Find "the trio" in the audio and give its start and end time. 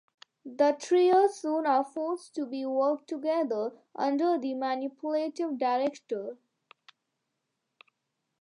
0.43-1.27